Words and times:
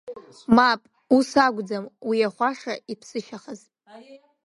Мап, 0.55 0.81
ус 1.15 1.29
акәӡам 1.45 1.85
уи 2.07 2.17
ахәаша 2.27 2.73
иԥсышьахаз. 2.91 3.61